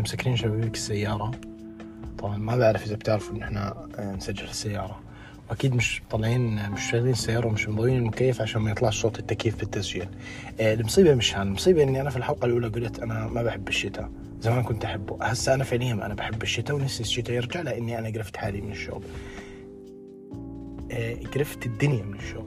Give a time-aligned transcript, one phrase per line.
[0.00, 1.30] إحنا مسكرين شبابيك السيارة.
[2.18, 5.00] طبعا ما بعرف إذا بتعرفوا إن إحنا آه، نسجل السيارة.
[5.50, 10.08] وأكيد مش طالعين مش شغالين السيارة ومش مضوين المكيف عشان ما يطلعش صوت التكييف بالتسجيل
[10.60, 11.46] آه، المصيبة مش هان.
[11.46, 14.10] المصيبة إني أنا في الحلقة الأولى قلت أنا ما بحب الشتاء.
[14.40, 15.24] زمان كنت أحبه.
[15.24, 19.04] هسه أنا فعليا أنا بحب الشتاء ونفسي الشتاء يرجع لأني أنا قرفت حالي من الشوب.
[20.92, 22.46] آه، قرفت الدنيا من الشوب.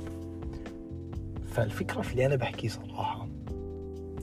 [1.53, 3.27] فالفكرة في اللي أنا بحكيه صراحة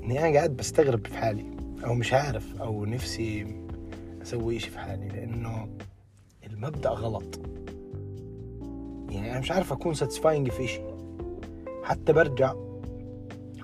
[0.05, 1.60] إني أنا قاعد بستغرب في حالي.
[1.85, 3.47] أو مش عارف أو نفسي
[4.23, 5.69] أسوي إشي في حالي لأنه
[6.47, 7.41] المبدأ غلط.
[9.11, 10.81] يعني أنا مش عارف أكون ساتسفاينج في إشي.
[11.85, 12.55] حتى برجع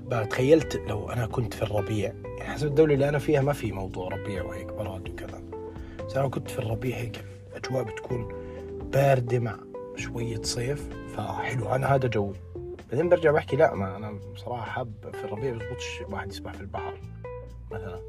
[0.03, 2.13] بتخيلت لو أنا كنت في الربيع.
[2.39, 5.43] يعني حسب الدولة اللي أنا فيها ما في موضوع ربيع وهيك براد وكذا.
[6.07, 8.29] بس أنا كنت في الربيع هيك الأجواء بتكون
[8.93, 9.59] باردة مع
[9.97, 11.75] شوية صيف فحلو.
[11.75, 12.35] أنا هذا جوي
[12.91, 17.01] بعدين برجع بحكي لا ما أنا بصراحة حاب في الربيع بزبطش واحد يسبح في البحر
[17.71, 18.01] مثلا.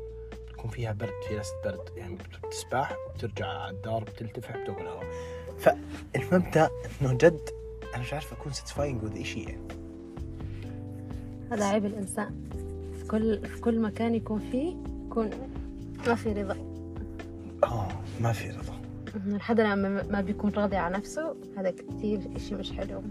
[0.57, 5.05] بتكون فيها برد في ناس برد يعني بتسبح وبترجع على الدار بتلتفع بتاكل هواء
[5.57, 6.69] فالمبدأ
[7.01, 7.49] إنه جد
[7.93, 9.67] أنا مش عارف أكون ساتسفاينج وذ شيء يعني.
[11.51, 12.35] هذا عيب الإنسان.
[12.99, 15.29] في كل في كل مكان يكون فيه يكون
[16.07, 16.57] ما في رضا.
[17.63, 17.87] آه
[18.21, 18.81] ما في رضا.
[19.15, 21.35] إنه الحدا لما ما بيكون راضي على نفسه.
[21.57, 23.01] هذا كتير إشي مش حلو.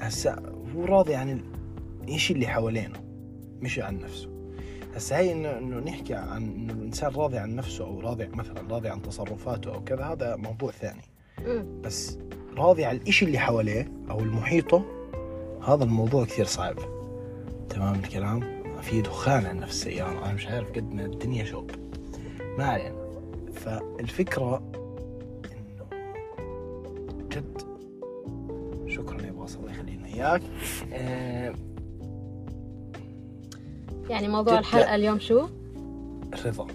[0.00, 1.40] هسا هو راضي عن
[2.08, 3.00] الشيء اللي حوالينه
[3.60, 4.34] مش عن نفسه.
[4.94, 8.88] هسا هي إنه إنه نحكي عن إنه الإنسان راضي عن نفسه أو راضي مثلا راضي
[8.88, 11.02] عن تصرفاته أو كذا هذا موضوع ثاني.
[11.46, 11.80] مم.
[11.82, 12.18] بس
[12.56, 14.84] راضي على الإشي اللي حواليه أو المحيطه
[15.68, 16.74] هذا الموضوع كثير صعب.
[17.68, 21.70] تمام الكلام؟ في دخان عندنا في السيارة أنا مش عارف قد ما الدنيا شوب.
[22.58, 22.96] ما علينا.
[23.54, 24.62] فالفكرة
[25.52, 25.86] إنه
[27.28, 27.62] جد
[28.88, 30.42] شكرا يا باص الله يخلينا إياك.
[30.92, 31.54] آه
[34.08, 35.48] يعني موضوع الحلقة اليوم شو؟
[36.34, 36.66] الرضا.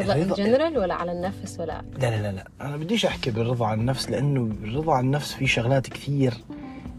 [0.00, 2.48] رضا ان جنرال ولا على النفس ولا؟ لا لا لا لا.
[2.60, 6.34] أنا بديش أحكي بالرضا عن النفس لأنه الرضا عن النفس في شغلات كثير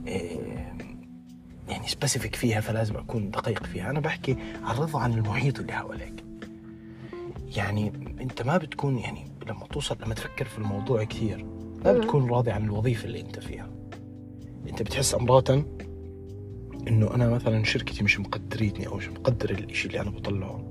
[0.08, 0.78] آه،
[1.70, 3.90] يعني specific فيها فلازم أكون دقيق فيها.
[3.90, 6.24] أنا بحكي عن الرضا عن المحيط اللي حواليك.
[7.56, 7.92] يعني
[8.22, 11.46] أنت ما بتكون يعني لما توصل لما تفكر في الموضوع كثير
[11.86, 11.94] ما.
[11.94, 13.70] بتكون راضي عن الوظيفة اللي أنت فيها.
[14.70, 15.64] أنت بتحس امراتا
[16.88, 20.67] إنه أنا مثلا شركتي مش مقدريتني أو مش مقدر الإشي اللي أنا بطلعه.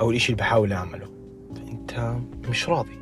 [0.00, 1.06] أو الإشي اللي بحاول أعمله.
[1.56, 2.16] فانت
[2.48, 2.98] مش راضي.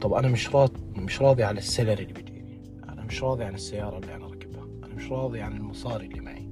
[0.00, 2.60] طب أنا مش راضي مش راضي على السلري اللي بيجيني.
[2.88, 4.64] أنا مش راضي عن السيارة اللي أنا راكبها.
[4.84, 6.48] أنا مش راضي عن المصاري اللي معي.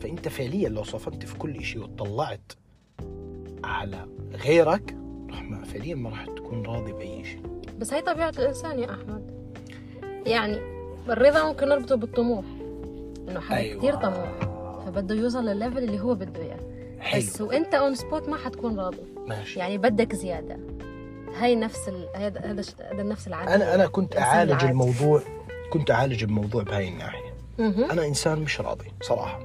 [0.00, 2.52] فأنت فعليا لو صفنت في كل إشي وطلعت
[3.64, 4.96] على غيرك
[5.30, 7.42] رح ما فعليا ما راح تكون راضي بأي شيء
[7.78, 9.30] بس هي طبيعة الإنسان يا أحمد.
[10.26, 10.58] يعني
[11.08, 12.44] الرضا ممكن نربطه بالطموح.
[13.28, 13.78] إنه حدا أيوة.
[13.78, 14.32] كتير طموح.
[14.86, 16.60] فبده يوصل للل level اللي هو بده إياه
[17.00, 17.22] حلو.
[17.22, 19.02] بس وأنت on spot ما حتكون راضي.
[19.26, 19.58] ماشي.
[19.58, 20.58] يعني بدك زيادة.
[21.38, 22.08] هاي نفس ال...
[22.16, 22.62] هذا هذا
[23.02, 24.70] النفس العادي أنا أنا كنت أعالج العادي.
[24.70, 25.22] الموضوع
[25.72, 27.34] كنت أعالج الموضوع بهاي الناحية.
[27.58, 27.90] مهم.
[27.90, 29.40] أنا إنسان مش راضي صراحة.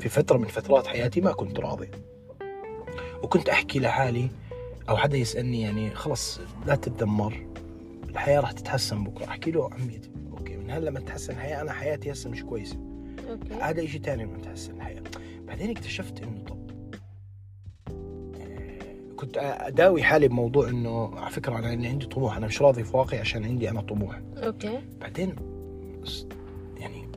[0.00, 1.90] في فترة من فترات حياتي ما كنت راضي.
[3.22, 4.30] وكنت أحكي لحالي
[4.88, 7.46] أو حدا يسألني يعني خلص لا تتذمر
[8.08, 9.24] الحياة راح تتحسن بكرة.
[9.24, 11.60] أحكي له عميتي okay من هلا لما تتحسن الحياة.
[11.60, 12.76] أنا حياتي هسه مش كويسة.
[13.30, 13.54] okay.
[13.60, 15.02] هذا شيء ثاني لما تتحسن الحياة.
[15.46, 16.57] بعدين اكتشفت إنه طب
[19.18, 22.36] كنت أداوي حالي بموضوع إنه على فكرة أنا عندي طموح.
[22.36, 24.20] أنا مش راضي في واقعي عشان عندي أنا طموح.
[24.36, 24.80] okay.
[25.00, 25.36] بعدين
[26.76, 27.08] يعني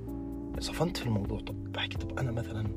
[0.59, 1.39] صفنت في الموضوع.
[1.39, 2.67] طب بحكي طب أنا مثلا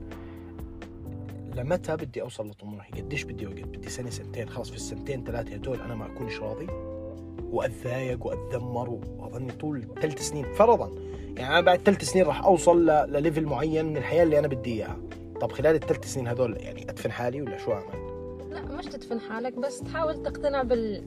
[1.55, 4.49] لمتى بدي أوصل لطموحي؟ قديش بدي وقت بدي سنة سنتين.
[4.49, 6.67] خلص في السنتين ثلاثة هدول أنا ما أكونش راضي.
[7.51, 10.93] واتضايق وأتذمر وأظني طول ثلاث سنين فرضا.
[11.37, 14.97] يعني أنا بعد ثلاث سنين راح أوصل لليفل معين من الحياة اللي أنا بدي إياها.
[15.41, 18.04] طب خلال الثلاث سنين هذول يعني أدفن حالي ولا شو أعمل؟
[18.55, 21.05] لا مش تدفن حالك بس تحاول تقتنع بال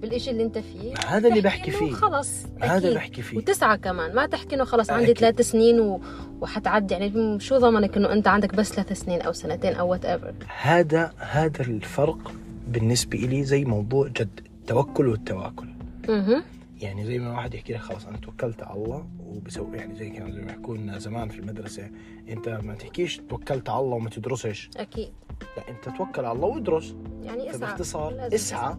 [0.00, 0.94] بالإشي اللي أنت فيه.
[1.06, 1.92] هذا اللي بحكي فيه.
[1.92, 2.88] خلص هذا.
[2.88, 3.36] اللي بحكي فيه.
[3.36, 5.14] وتسعى كمان ما تحكي إنه خلص عندي.
[5.14, 6.00] ثلاث سنين و...
[6.40, 6.94] وحتعدي.
[6.94, 11.62] يعني شو ضمنك إنه أنت عندك بس ثلاث سنين أو سنتين أو whatever هذا هذا
[11.62, 12.32] الفرق
[12.68, 15.68] بالنسبة لي زي موضوع جد التوكل والتواكل.
[16.08, 16.44] أها
[16.80, 20.30] يعني زي ما واحد يحكي لك خلاص أنا توكلت على الله وبسوي يعني زي كانوا
[20.30, 21.90] زي ما يحكوا لنا زمان في المدرسة
[22.28, 24.70] أنت ما تحكيش توكلت على الله وما تدرسش.
[24.76, 25.08] أكيد.
[25.56, 28.76] لا انت توكل على الله وادرس يعني إسعى فباختصار لازم إسعى.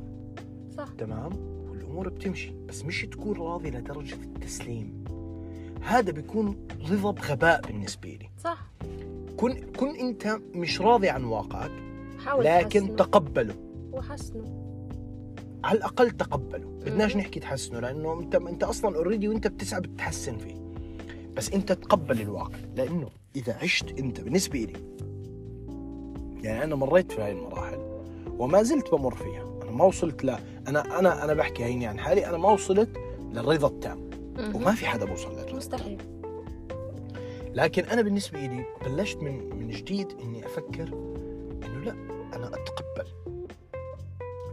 [0.77, 0.87] صح.
[0.97, 1.31] تمام؟
[1.69, 2.53] والأمور بتمشي.
[2.67, 5.03] بس مش تكون راضي لدرجة التسليم.
[5.81, 8.29] هذا بيكون رضا بغباء بالنسبة لي.
[8.43, 8.71] صح.
[9.37, 11.71] كن كن أنت مش راضي عن واقعك
[12.25, 12.95] حاول لكن تحسنه.
[12.95, 13.55] تقبله.
[13.91, 14.63] وحسنه.
[15.63, 16.67] على الأقل تقبله.
[16.85, 17.15] بدناش.
[17.17, 20.55] نحكي تحسنه لأنه أنت أنت أصلا اوريدي وأنت بتسعى بتحسن فيه.
[21.35, 24.73] بس أنت تقبل الواقع لأنه إذا عشت أنت بالنسبة لي
[26.43, 27.79] يعني أنا مريت في هاي المراحل
[28.39, 29.59] وما زلت بمر فيها.
[29.63, 32.89] أنا ما وصلت لا أنا أنا أنا بحكي هيني عن حالي أنا ما وصلت
[33.31, 34.09] للرضا التام.
[34.55, 35.55] وما في حدا بوصل للرضا.
[35.55, 36.01] مستحيل.
[37.53, 40.87] لكن أنا بالنسبة لي بلشت من من جديد إني أفكر
[41.63, 41.91] إنه لا
[42.35, 43.07] أنا أتقبل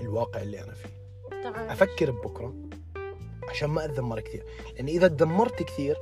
[0.00, 0.94] الواقع اللي أنا فيه.
[1.42, 2.54] تعال أفكر ببكرة
[3.48, 4.44] عشان ما اتذمر كثير.
[4.74, 5.96] لأن إذا تدمرت كثير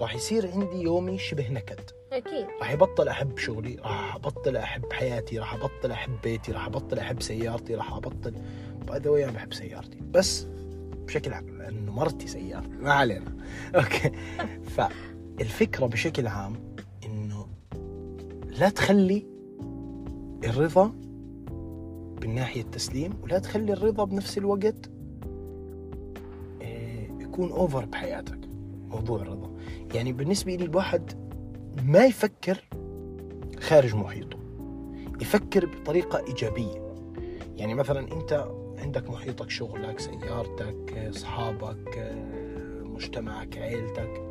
[0.00, 1.80] راح يصير عندي يومي شبه نكد.
[2.12, 2.46] أكيد.
[2.60, 7.22] راح يبطل أحب شغلي راح أبطل أحب حياتي راح أبطل أحب بيتي راح أبطل أحب
[7.22, 8.34] سيارتي راح أبطل
[8.88, 9.98] by the أنا بحب سيارتي.
[10.10, 10.46] بس
[11.06, 13.36] بشكل عام لأنه مرتي سيارتي ما علينا.
[13.76, 14.12] okay.
[14.64, 16.74] فالفكرة بشكل عام
[17.04, 17.46] إنه
[18.46, 19.26] لا تخلي
[20.44, 20.92] الرضا
[22.20, 24.90] بالناحية التسليم ولا تخلي الرضا بنفس الوقت
[26.62, 28.38] آه، يكون over بحياتك.
[28.88, 29.47] موضوع الرضا.
[29.94, 31.12] يعني بالنسبة لي الواحد
[31.82, 32.64] ما يفكر
[33.60, 34.38] خارج محيطه
[35.20, 36.88] يفكر بطريقة إيجابية.
[37.56, 38.46] يعني مثلا أنت
[38.78, 42.14] عندك محيطك شغلك سيارتك أصحابك
[42.82, 44.22] مجتمعك عيلتك.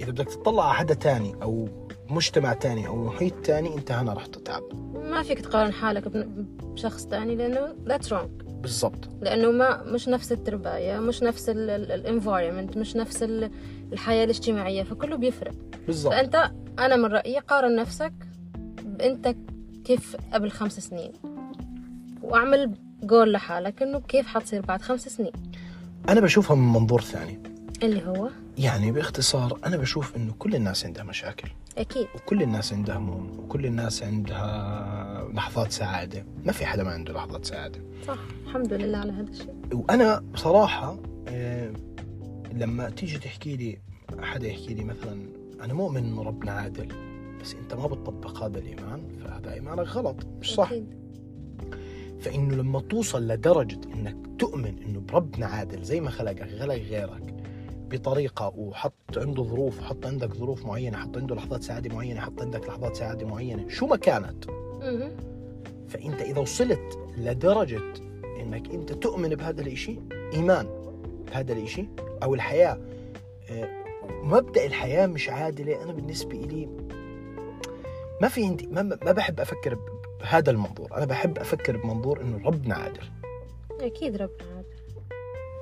[0.00, 1.68] إذا بدك تطلع على حدا تاني أو
[2.10, 4.62] مجتمع تاني أو محيط تاني أنت هنا راح تتعب.
[4.94, 8.44] ما فيك تقارن حالك بشخص تاني لأنه that's wrong.
[8.60, 9.08] بالضبط.
[9.20, 13.50] لأنه ما مش نفس الترباية مش نفس الانفايرمنت مش نفس ال-
[13.92, 15.54] الحياة الاجتماعية فكله بيفرق.
[15.86, 16.12] بالضبط.
[16.12, 18.12] فأنت أنا من رأيي قارن نفسك
[19.00, 19.34] انت
[19.84, 21.12] كيف قبل خمس سنين
[22.22, 25.32] واعمل جول لحالك إنه كيف حتصير بعد خمس سنين.
[26.08, 27.38] أنا بشوفها من منظور ثاني.
[27.82, 28.28] اللي هو؟
[28.58, 31.48] يعني باختصار أنا بشوف إنه كل الناس عندها مشاكل.
[31.78, 32.06] أكيد.
[32.14, 36.24] وكل الناس عندها هموم وكل الناس عندها لحظات سعادة.
[36.44, 37.80] ما في حدا ما عنده لحظات سعادة.
[38.06, 38.18] صح.
[38.46, 39.54] الحمد لله على هذا الشيء.
[39.72, 40.96] وأنا بصراحة
[41.28, 41.72] آه،
[42.52, 43.78] لما تيجي تحكي لي
[44.20, 45.26] حدا يحكي لي مثلا
[45.60, 46.88] أنا مؤمن إنه ربنا عادل
[47.40, 51.00] بس أنت ما بتطبق هذا الإيمان فهذا إيمانك غلط مش صح أكيد.
[52.20, 57.34] فإنه لما توصل لدرجة إنك تؤمن إنه بربنا عادل زي ما خلقك خلق غيرك
[57.90, 62.68] بطريقة وحط عنده ظروف حط عندك ظروف معينة حط عنده لحظات سعادة معينة حط عندك
[62.68, 64.44] لحظات سعادة معينة شو ما كانت.
[65.88, 67.82] فإنت إذا وصلت لدرجة
[68.40, 69.98] إنك أنت تؤمن بهذا الإشي
[70.32, 70.66] إيمان
[71.30, 71.84] بهذا الإشي
[72.22, 72.80] أو الحياة.
[73.50, 73.68] آه،
[74.22, 75.82] مبدأ الحياة مش عادلة.
[75.82, 76.68] أنا بالنسبة لي
[78.22, 79.78] ما في عندي ما, ما بحب أفكر ب-
[80.20, 80.96] بهذا المنظور.
[80.96, 83.00] أنا بحب أفكر بمنظور إنه ربنا عادل.
[83.80, 84.68] أكيد ربنا عادل.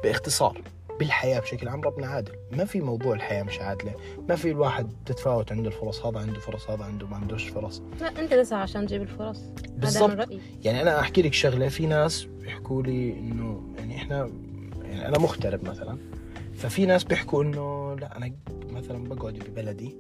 [0.03, 0.63] باختصار
[0.99, 2.33] بالحياة بشكل عام ربنا عادل.
[2.53, 3.95] ما في موضوع الحياة مش عادلة.
[4.29, 7.83] ما في الواحد تتفاوت عنده الفرص هذا عنده فرص هذا عنده ما عندوش فرص.
[8.01, 9.41] لا أنت تسعى عشان تجيب الفرص.
[9.41, 10.29] هذا بالضبط.
[10.65, 14.31] يعني أنا أحكي لك شغلة في ناس بيحكوا لي إنه يعني إحنا
[14.89, 15.99] يعني أنا مغترب مثلا
[16.55, 18.33] ففي ناس بيحكوا إنه لا أنا
[18.71, 19.97] مثلا بقعد ببلدي.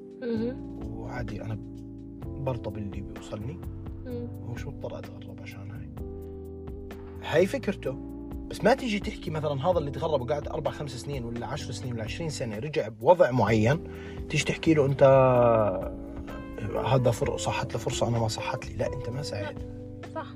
[0.82, 1.58] وعادي أنا
[2.24, 3.60] برضى باللي بيوصلني.
[4.42, 5.90] ومش مضطر أتغرب عشان هاي؟
[7.22, 7.98] هاي فكرته.
[8.50, 11.92] بس ما تيجي تحكي مثلا هذا اللي تغرب وقعد أربع خمس سنين ولا عشر سنين
[11.92, 13.84] ولا عشرين سنة رجع بوضع معين
[14.28, 15.02] تيجي تحكي له أنت
[16.86, 17.36] هذا فر...
[17.36, 18.76] صحت له فرصة أنا ما صحت لي.
[18.76, 19.58] لا أنت ما سعيت
[20.14, 20.26] صح.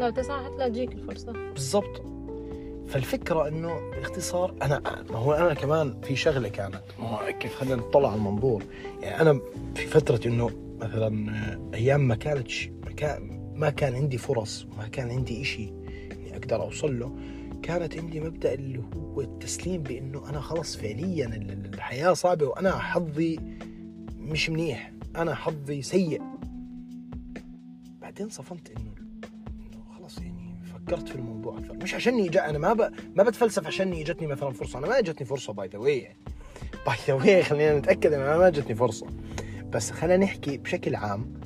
[0.00, 1.32] لو تسعى حتلاقي تجيك الفرصة.
[1.32, 2.17] بالضبط.
[2.88, 4.80] فالفكرة إنه باختصار أنا
[5.10, 6.80] ما هو أنا كمان في شغلة كانت.
[6.98, 8.62] ما كيف خلينا نطلع على المنظور.
[9.02, 9.40] يعني أنا
[9.74, 15.10] في فترة إنه مثلا أيام ما كانتش ما كان ما كان عندي فرص ما كان
[15.10, 15.68] عندي إشي
[16.12, 17.16] إني أقدر أوصل له
[17.62, 22.78] كانت عندي مبدأ اللي هو التسليم بإنه أنا خلص فعليا ال- ال- الحياة صعبة وأنا
[22.78, 23.38] حظي
[24.18, 24.92] مش منيح.
[25.16, 26.22] أنا حظي سيء.
[28.02, 28.92] بعدين صفنت إنه
[29.98, 30.47] خلص يعني
[30.88, 31.74] فكرت في الموضوع أكثر.
[31.74, 32.90] مش عشاني جا أنا ما ب...
[33.14, 34.78] ما بتفلسف عشاني اجتني مثلا فرصة.
[34.78, 36.16] أنا ما اجتني فرصة by the way
[36.86, 39.06] by the way خلينا نتأكد ان أنا ما اجتني فرصة.
[39.70, 41.40] بس خلينا نحكي بشكل عام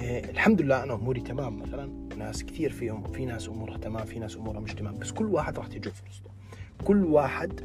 [0.00, 1.90] آه الحمد لله أنا أموري تمام مثلا.
[2.16, 4.98] ناس كثير فيهم في ناس أمورها تمام في ناس أمورها مش تمام.
[4.98, 6.30] بس كل واحد راح تجي فرصته.
[6.84, 7.60] كل واحد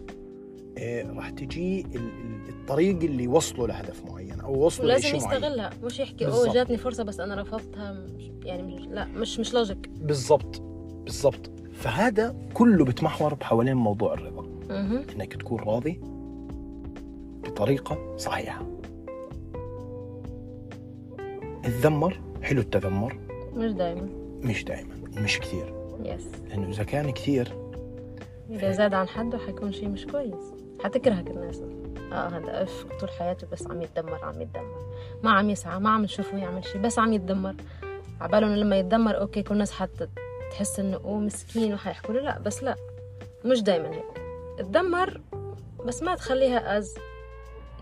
[0.78, 5.38] آه راح تجي ال- ال- الطريق اللي يوصله لهدف معين أو وصله ولازم لشيء معين.
[5.44, 5.70] يستغلها.
[5.84, 6.28] مش يحكي.
[6.28, 7.92] أوه جاتني فرصة بس أنا رفضتها.
[8.18, 10.71] مش يعني مش لا مش مش لوجيك بالضبط.
[11.04, 11.52] بالضبط.
[11.74, 14.46] فهذا كله بتمحور بحوالين موضوع الرضا.
[15.16, 16.02] إنك تكون راضي
[17.44, 18.66] بطريقة صحيحة.
[21.66, 23.20] التذمر حلو التذمر.
[23.54, 24.10] مش دائما
[24.44, 25.74] مش دائما مش كثير.
[26.04, 27.54] yes لأنه إذا كان كثير
[28.50, 30.54] إذا زاد عن حده حيكون شيء مش كويس.
[30.84, 31.62] حتكرهك الناس.
[32.14, 34.92] آه هذا أف طول حياته بس عم يتدمر عم يتدمر.
[35.24, 37.56] ما عم يسعى ما عم نشوفه يعمل شيء بس عم يتدمر.
[38.22, 40.08] عباله إنه لما يتذمر okay كل الناس حتى
[40.52, 42.76] تحس انه أوه مسكين وحيحكوا له لا بس لا
[43.46, 44.22] مش دائما هيك.
[44.60, 45.22] اتدمر
[45.86, 46.96] بس ما تخليها as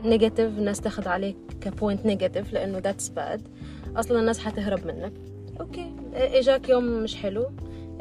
[0.04, 3.48] negative الناس تاخذ عليك ك point negative لأنه that's bad
[3.96, 5.14] أصلا الناس حتهرب منك.
[5.60, 7.52] okay إجاك يوم مش حلو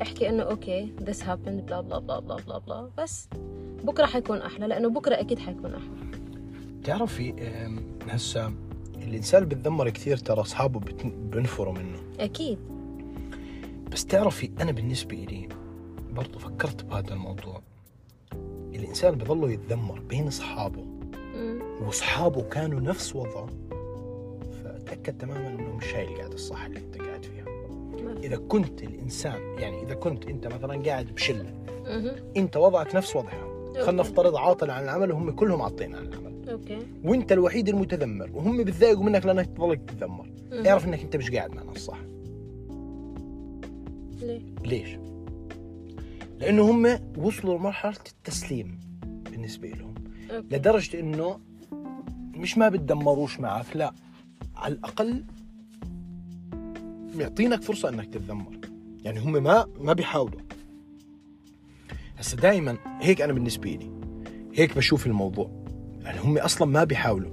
[0.03, 3.29] احكي إنه okay this happened blah blah blah blah blah blah بس
[3.85, 6.21] بكرة حيكون أحلى لأنه بكرة أكيد حيكون أحلى.
[6.85, 7.35] تعرفي
[8.09, 8.53] هسه
[8.97, 11.99] الإنسان اللي بتذمر كثير ترى أصحابه بنفروا منه.
[12.21, 12.59] أكيد.
[13.92, 15.49] بس تعرفي أنا بالنسبة لي
[16.11, 17.62] برضو فكرت بهذا الموضوع.
[18.75, 20.83] الإنسان بضله يتذمر بين أصحابه.
[21.35, 21.62] مم.
[21.83, 23.47] وأصحابه كانوا نفس وضعه.
[24.64, 27.45] فتاكد تماما إنه مش هاي القعده الصح اللي أنت قاعد فيها.
[28.23, 31.54] إذا كنت الإنسان يعني إذا كنت أنت مثلا قاعد بشلة
[31.87, 32.11] مهم.
[32.37, 33.92] أنت وضعك نفس وضعهم خلينا.
[33.92, 36.49] نفترض عاطل عن العمل وهم كلهم عاطلين عن العمل.
[36.50, 36.78] أوكي.
[37.04, 38.30] وأنت الوحيد المتذمر.
[38.35, 40.26] وهم بتضايقوا منك لأنك تضلك تتذمر.
[40.52, 41.99] اعرف إنك أنت مش قاعد معنا الصح
[44.21, 44.99] ليه؟ ليش؟
[46.41, 48.81] لأنه هم وصلوا لمرحلة التسليم
[49.31, 49.95] بالنسبة لهم.
[50.31, 50.57] أوكي.
[50.57, 51.41] لدرجة إنه
[52.35, 53.93] مش ما بتدمروش معك لا.
[54.57, 55.25] على الأقل
[57.15, 58.59] معطينك فرصة إنك تتذمر.
[59.05, 60.41] يعني هم ما ما بيحاولوا.
[62.17, 63.91] هسه دائما هيك أنا بالنسبة لي.
[64.55, 65.65] هيك بشوف الموضوع.
[66.03, 67.31] يعني هم أصلا ما بيحاولوا.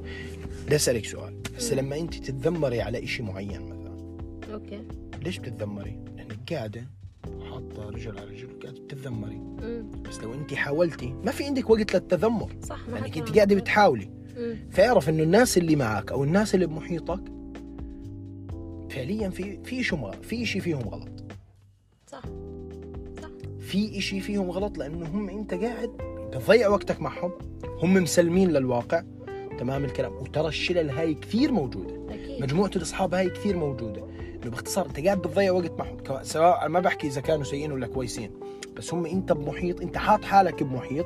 [0.65, 1.41] بدي أسألك سؤال.
[1.57, 3.95] هسه لما أنت تتذمري على إشي معين مثلا
[4.53, 4.83] أوكي.
[5.23, 5.99] ليش بتتذمري؟
[6.51, 6.87] قاعدة
[7.51, 9.41] حاطة رجل على رجل وقاعده بتتذمري.
[10.09, 12.55] بس لو انت حاولتي ما في عندك وقت للتذمر.
[12.63, 13.55] صح ما لانك حكي انت قاعدة.
[13.55, 14.09] بتحاولي.
[14.71, 17.21] فاعرف إنه الناس اللي معك أو الناس اللي بمحيطك
[18.89, 21.23] فعليا في في مغ- في شيء فيهم غلط.
[22.07, 22.21] صح
[23.59, 25.89] في شيء فيهم غلط لأنه هم أنت قاعد
[26.29, 27.31] بتضيع وقتك معهم.
[27.83, 29.03] هم مسلمين للواقع.
[29.59, 30.13] تمام الكلام.
[30.13, 32.13] وترى الشلل هاي كثير موجودة.
[32.13, 32.41] أكيد.
[32.41, 34.03] مجموعة الأصحاب هاي كثير موجودة.
[34.49, 38.31] باختصار انت قاعد بتضيع وقت معهم سواء أنا ما بحكي إذا كانوا سيئين ولا كويسين
[38.77, 41.05] بس هم أنت بمحيط أنت حاط حالك بمحيط.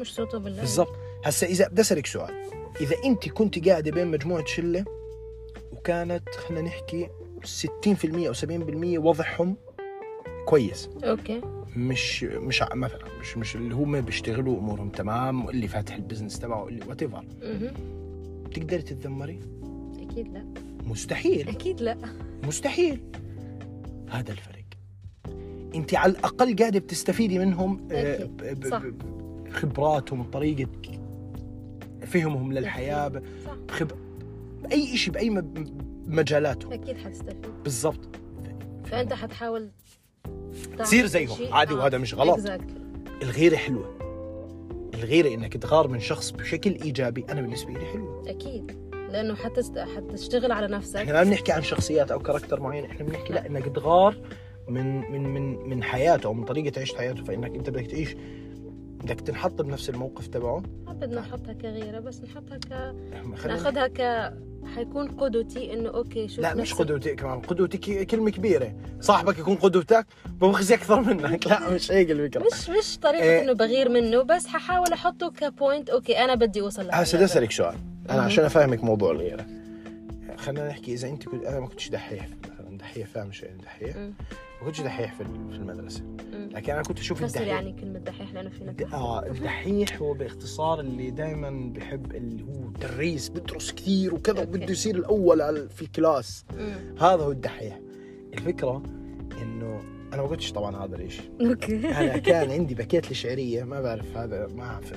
[0.00, 0.60] مش صوته بالله.
[0.60, 0.92] بالضبط.
[1.24, 2.34] هسا إذا بدي أسألك سؤال
[2.80, 4.84] إذا أنت كنت قاعدة بين مجموعة شلة
[5.72, 7.08] وكانت خلينا نحكي
[7.44, 9.56] 60% أو 70% وضعهم
[10.46, 10.88] كويس.
[11.04, 11.40] okay.
[11.76, 16.64] مش مش مثلا مش مش اللي هم بيشتغلوا أمورهم تمام واللي فاتح ال business تبعه
[16.64, 17.24] واللي whatever.
[18.44, 19.40] بتقدري تتذمري؟
[20.10, 20.44] أكيد لا.
[20.86, 21.48] مستحيل.
[21.48, 21.96] أكيد لا.
[22.46, 23.00] مستحيل.
[24.10, 24.56] هذا الفرق.
[25.74, 28.28] أنت على الأقل قاعدة بتستفيدي منهم آه،
[29.52, 30.70] خبراتهم طريقة
[32.06, 33.08] فهمهم للحياة
[33.68, 33.90] بخب...
[34.62, 35.52] بأي شيء بأي م-
[36.06, 36.72] مجالاتهم.
[36.72, 37.46] أكيد حتستفيد.
[37.64, 38.08] بالضبط.
[38.84, 39.70] فأنت حتحاول
[40.78, 42.38] تصير زيهم، شيء- عادي وهذا مش غلط.
[42.46, 43.22] Exactly.
[43.22, 43.96] الغيرة حلوة.
[44.94, 48.30] الغيرة إنك تغار من شخص بشكل إيجابي أنا بالنسبة لي حلوة.
[48.30, 48.85] أكيد.
[49.10, 49.78] لأنه حتست...
[49.78, 50.96] حتشتغل على نفسك.
[50.96, 54.16] إحنا ما بنحكي عن شخصيات أو character معين إحنا بنحكي لا إنك تغار
[54.68, 58.14] من من من من حياته أو من طريقة عيش حياته فإنك أنت بدك تعيش
[59.02, 60.62] بدك تنحط بنفس الموقف تبعه.
[60.86, 62.94] ما بدنا نحطها كغيرة بس نحطها ك
[63.46, 64.32] ناخذها ك
[64.74, 66.74] حيكون قدوتي إنه okay شوف لا مش.
[66.74, 68.74] قدوتي كمان قدوتي كلمة كبيرة.
[69.00, 71.46] صاحبك يكون قدوتك ببخزي أكثر منك.
[71.46, 72.44] لا مش هيك الفكرة.
[72.52, 73.42] مش مش طريقة إيه.
[73.42, 77.24] إنه بغير منه بس ححاول أحطه ك point okay أنا بدي أوصل هسه بدي.
[77.24, 77.76] أسألك سؤال.
[78.10, 78.22] أنا.
[78.22, 79.46] عشان أفهمك موضوع الغيرة.
[80.36, 82.28] خلينا نحكي إذا أنت كنت أنا ما كنتش دحيح
[82.66, 83.96] مثلا دحيح فاهم شو يعني دحيح.
[83.96, 86.02] ما كنتش دحيح في المدرسة.
[86.32, 87.48] لكن أنا كنت أشوف الدحيح.
[87.48, 93.28] يعني كلمة دحيح لأنه في آه الدحيح هو باختصار اللي دائما بحب اللي هو دريس
[93.28, 94.42] بدرس كثير وكذا.
[94.42, 96.44] وبده يصير الأول في ال class.
[97.00, 97.80] هذا هو الدحيح.
[98.34, 98.82] الفكرة
[99.42, 99.80] إنه
[100.12, 101.88] أنا ما قلتش طبعا هذا الشيء okay.
[101.88, 104.92] أنا كان عندي باكيت الشعريه ما بعرف هذا ما أعرف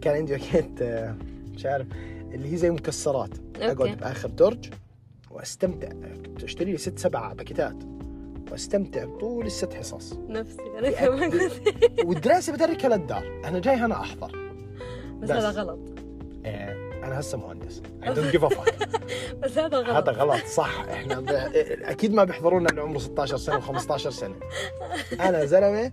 [0.00, 1.16] كان عندي باكيت آه،
[1.54, 1.86] مش عارف.
[2.34, 3.30] اللي هي زي مكسرات.
[3.56, 4.70] أقعد okay بآخر درج
[5.30, 5.88] وأستمتع.
[6.44, 7.76] أشتري لي ست سبع باكيتات
[8.50, 10.12] وأستمتع طول الست حصص.
[10.28, 11.50] نفسي أنا كمان.
[12.04, 14.52] والدراسة بتركها للدار أنا جاي هنا أحضر.
[15.20, 15.78] بس هذا غلط.
[16.46, 16.72] آه،
[17.04, 17.82] أنا هسه مهندس.
[18.02, 18.86] I don't give a fuck.
[19.42, 20.08] بس هذا غلط.
[20.08, 20.84] هذا غلط صح.
[20.90, 21.28] إحنا ب...
[21.82, 24.34] أكيد ما بيحضرونا اللي عمره 16 سنة و15 سنة.
[25.20, 25.92] أنا زلمة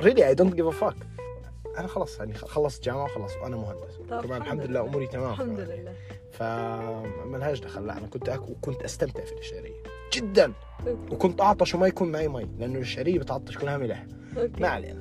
[0.00, 0.94] really I don't give a fuck
[1.78, 3.96] أنا خلص يعني خلصت جامعة وخلص وأنا مهندس.
[4.10, 4.80] طب كمان الحمد الحمد لله.
[4.80, 5.60] أموري تمام الحمد.
[5.60, 5.92] لله.
[6.32, 10.52] فما لهاش دخل لا أنا كنت اكل وكنت أستمتع في الشعريه جدا.
[10.86, 11.14] okay.
[11.14, 14.06] وكنت أعطش وما يكون معي مي لأنه الشعريه بتعطش كلها ملح.
[14.60, 15.00] ما علينا.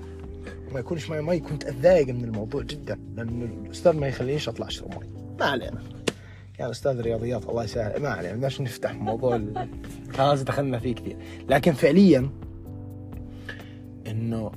[0.71, 4.89] ما يكونش معي مي كنت أتضايق من الموضوع جدا لأنه الأستاذ ما يخلينيش أطلع اشرب
[4.99, 5.07] مي
[5.39, 5.83] ما علينا.
[6.57, 8.01] كان أستاذ رياضيات الله يسهل.
[8.01, 9.41] ما علينا بدناش نفتح موضوع
[10.13, 11.17] خلاص دخلنا فيه كثير.
[11.49, 12.29] لكن فعليا
[14.07, 14.51] إنه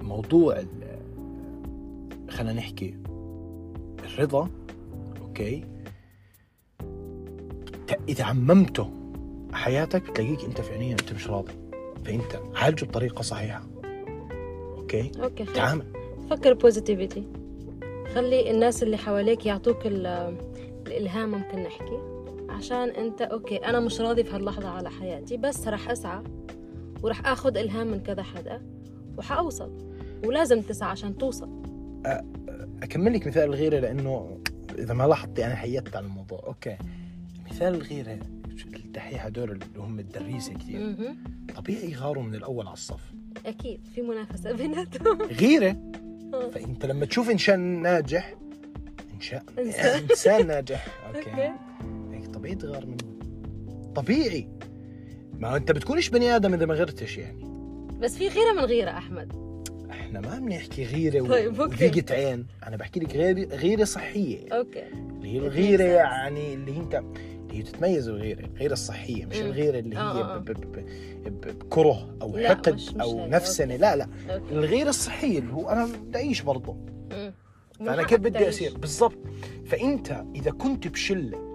[0.00, 0.62] موضوع
[2.36, 2.94] خلينا نحكي
[4.04, 4.48] الرضا
[5.20, 5.64] okay؟
[8.08, 8.90] إذا عممته
[9.52, 11.52] حياتك بتلاقيك أنت فعليا أنت مش راضي
[12.04, 13.62] فأنت عالجه بطريقة صحيحة
[14.76, 15.44] okay؟ okay.
[15.44, 15.86] تعامل.
[16.30, 17.24] فكر positivity.
[18.14, 20.36] خلي الناس اللي حواليك يعطوك ال-
[20.86, 21.98] الإلهام ممكن نحكي.
[22.48, 26.22] عشان أنت okay أنا مش راضي في هاللحظة على حياتي بس رح أسعى
[27.02, 28.62] ورح آخذ إلهام من كذا حدا
[29.18, 29.72] وحأوصل.
[30.24, 31.48] ولازم تسعى عشان توصل.
[32.82, 34.38] أكمل لك مثال الغيرة لأنه
[34.78, 36.42] إذا ما لاحظتي أنا حيدت على الموضوع.
[36.46, 36.76] okay.
[37.50, 38.18] مثال الغيرة
[38.74, 40.96] الدحيح هدول اللي هم الدريسة كثير.
[41.56, 43.12] طبيعي يغاروا من الأول على الصف.
[43.46, 45.22] أكيد في منافسة بيناتهم.
[45.22, 45.76] غيرة؟
[46.34, 46.48] آه.
[46.50, 48.34] فأنت لما تشوف إنسان ناجح
[49.14, 49.44] انشاء.
[49.58, 50.46] إنسان.
[50.46, 50.86] ناجح.
[51.14, 51.52] okay.
[52.10, 53.16] هيك طبيعي تغار منه
[53.94, 54.48] طبيعي.
[55.38, 57.44] ما أنت بتكونش بني آدم إذا ما غرتش يعني.
[58.00, 59.45] بس في غيرة من غيرة أحمد.
[60.00, 61.74] إحنا ما بنحكي غيرة و- طيب، okay.
[61.88, 65.82] وضيقة عين أنا بحكي لك غيره غيرة صحية okay اللي هي الغيرة.
[65.84, 69.46] يعني اللي انت اللي هي تتميز الغيرة الغيره الصحية مش مم.
[69.46, 70.38] الغيرة اللي هي آه، آه.
[70.38, 73.26] ب- ب- ب- ب- بكره أو حقد مش- مش أو.
[73.26, 73.82] نفسنه okay.
[73.82, 76.76] لا لا أوكي الغيرة الصحية اللي هو أنا بدي أعيش برضه.
[77.80, 78.48] فأنا كيف بدي.
[78.48, 79.18] أصير بالضبط
[79.66, 81.46] فأنت إذا كنت بشلة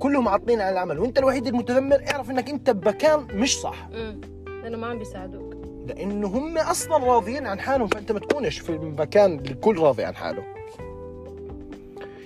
[0.00, 4.20] كلهم عاطلين على العمل وأنت الوحيد المتذمر اعرف إنك أنت بمكان مش صح مم.
[4.62, 5.49] لأنه ما عم بيساعدوك
[5.86, 10.42] لأنه هم أصلا راضيين عن حالهم فأنت ما تكونش في المكان الكل راضي عن حاله.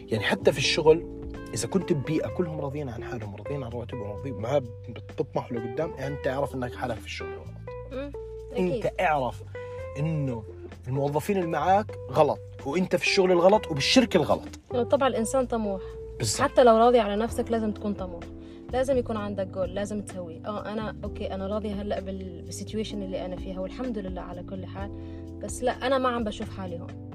[0.09, 1.07] يعني حتى في الشغل
[1.55, 6.27] إذا كنت ببيئة كلهم راضيين عن حالهم راضيين عن رواتبهم راضيين ما بتطمحوا لقدام أنت
[6.27, 7.29] أعرف إنك حالك في الشغل.
[7.93, 8.13] غلط.
[8.59, 9.43] أنت أعرف
[9.99, 10.45] إنه
[10.89, 14.49] الموظفين اللي معاك غلط وأنت في الشغل الغلط وبالشركة الغلط.
[14.91, 15.83] طبعا الإنسان طموح.
[16.19, 18.23] بالضبط حتى لو راضي على نفسك لازم تكون طموح.
[18.75, 20.47] لازم يكون عندك جول لازم تسويه.
[20.47, 24.43] آه أنا okay أنا راضية هلأ بال- بال situation اللي أنا فيها والحمد لله على
[24.43, 24.91] كل حال.
[25.43, 27.11] بس لأ أنا ما عم بشوف حالي هون.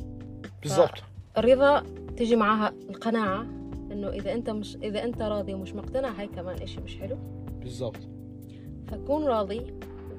[0.62, 1.04] بالضبط.
[1.38, 1.84] الرضا
[2.18, 3.42] تيجي معها القناعة
[3.92, 7.18] إنه إذا أنت مش إذا أنت راضي ومش مقتنع هاي كمان إشي مش حلو.
[7.62, 8.00] بالضبط.
[8.88, 9.74] فكون راضي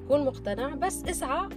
[0.05, 1.49] وكون مقتنع بس اسعى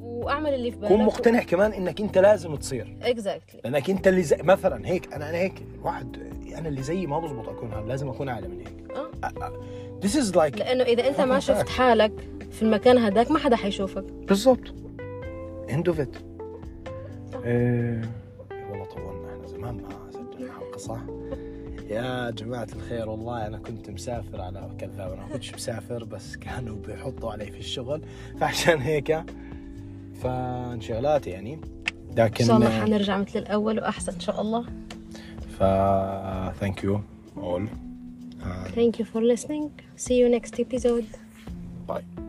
[0.00, 2.96] واعمل اللي في بالك كون مقتنع كمان إنك أنت لازم تصير.
[3.02, 6.16] اكزاكتلي لأنك أنت اللي زي مثلا هيك أنا أنا هيك واحد
[6.58, 8.90] أنا اللي زيي ما بزبط أكون هذا لازم أكون أعلى من هيك.
[8.96, 9.07] آه.
[10.00, 11.68] This is like لأنه إذا أنت ما شفت.
[11.68, 12.12] حالك
[12.50, 14.04] في المكان هداك ما حدا حيشوفك.
[14.04, 14.74] بالضبط.
[15.68, 16.18] End of it.
[17.44, 18.10] إيه
[18.70, 19.34] والله طولنا.
[19.34, 21.00] إحنا زمان ما سجلنا حلقة صح؟
[21.90, 26.76] يا جماعة الخير والله أنا كنت مسافر على كذاب أنا ما كنتش مسافر بس كانوا
[26.86, 28.02] بيحطوا علي في الشغل.
[28.40, 29.24] فعشان هيك
[30.22, 31.60] فانشغالات يعني.
[32.16, 34.64] لكن شاء الله حنرجع مثل الأول وأحسن إن شاء الله.
[35.58, 35.62] ف
[36.60, 37.00] thank you
[38.74, 39.72] Thank you for listening.
[39.96, 41.06] See you next episode.
[41.86, 42.27] Bye.